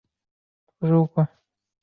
[0.03, 1.37] 附加赛进球没有被计算在内。